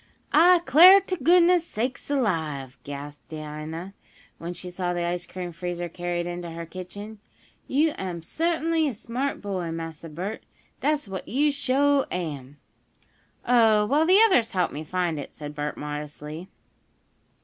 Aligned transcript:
"I 0.33 0.61
'clar 0.65 0.99
t' 1.01 1.15
goodness 1.17 1.63
sakes 1.63 2.09
alive!" 2.09 2.79
gasped 2.83 3.29
Dinah, 3.29 3.93
when 4.39 4.51
she 4.55 4.71
saw 4.71 4.93
the 4.95 5.03
ice 5.05 5.27
cream 5.27 5.51
freezer 5.51 5.89
carried 5.89 6.25
into 6.25 6.49
her 6.49 6.65
kitchen, 6.65 7.19
"yo' 7.67 7.91
am 7.99 8.21
suttinly 8.23 8.87
a 8.89 8.95
smart 8.95 9.43
boy, 9.43 9.69
Massa 9.71 10.09
Bert 10.09 10.41
dat's 10.79 11.07
what 11.07 11.27
yo' 11.27 11.51
suah 11.51 12.07
am!" 12.09 12.57
"Oh, 13.45 13.85
well, 13.85 14.07
the 14.07 14.19
others 14.25 14.53
helped 14.53 14.73
me 14.73 14.83
find 14.83 15.19
it," 15.19 15.35
said 15.35 15.53
Bert, 15.53 15.77
modestly. 15.77 16.49